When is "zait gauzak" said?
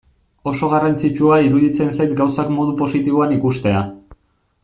1.99-2.49